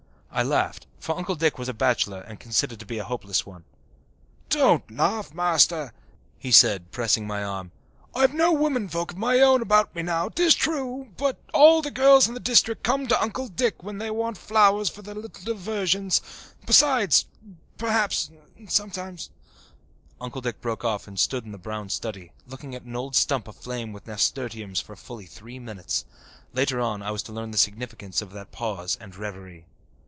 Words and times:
I 0.33 0.43
laughed, 0.43 0.87
for 0.97 1.17
Uncle 1.17 1.35
Dick 1.35 1.57
was 1.57 1.67
a 1.67 1.73
bachelor 1.73 2.21
and 2.21 2.39
considered 2.39 2.79
to 2.79 2.85
be 2.85 2.99
a 2.99 3.03
hopeless 3.03 3.45
one. 3.45 3.65
"Don't 4.47 4.89
laugh, 4.89 5.33
Master," 5.33 5.91
he 6.39 6.53
said, 6.53 6.89
pressing 6.89 7.27
my 7.27 7.43
arm. 7.43 7.73
"I've 8.15 8.33
no 8.33 8.53
woman 8.53 8.87
folk 8.87 9.11
of 9.11 9.17
my 9.17 9.39
own 9.39 9.61
about 9.61 9.93
me 9.93 10.03
now, 10.03 10.29
'tis 10.29 10.55
true. 10.55 11.09
But 11.17 11.37
all 11.53 11.81
the 11.81 11.91
girls 11.91 12.29
in 12.29 12.33
the 12.33 12.39
district 12.39 12.81
come 12.81 13.07
to 13.07 13.21
Uncle 13.21 13.49
Dick 13.49 13.83
when 13.83 13.97
they 13.97 14.09
want 14.09 14.37
flowers 14.37 14.89
for 14.89 15.01
their 15.01 15.15
little 15.15 15.43
diversions. 15.43 16.21
Besides 16.65 17.25
perhaps 17.77 18.31
sometimes" 18.69 19.31
Uncle 20.21 20.39
Dick 20.39 20.61
broke 20.61 20.85
off 20.85 21.09
and 21.09 21.19
stood 21.19 21.43
in 21.45 21.53
a 21.53 21.57
brown 21.57 21.89
study, 21.89 22.31
looking 22.47 22.73
at 22.73 22.83
an 22.83 22.95
old 22.95 23.17
stump 23.17 23.49
aflame 23.49 23.91
with 23.91 24.07
nasturtiums 24.07 24.79
for 24.79 24.95
fully 24.95 25.25
three 25.25 25.59
minutes. 25.59 26.05
Later 26.53 26.79
on 26.79 27.01
I 27.03 27.11
was 27.11 27.21
to 27.23 27.33
learn 27.33 27.51
the 27.51 27.57
significance 27.57 28.21
of 28.21 28.31
that 28.31 28.53
pause 28.53 28.97
and 29.01 29.13
reverie. 29.17 29.65